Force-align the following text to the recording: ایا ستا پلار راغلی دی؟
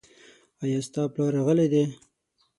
ایا 0.63 0.79
ستا 0.87 1.01
پلار 1.13 1.31
راغلی 1.37 1.67
دی؟ 1.73 1.83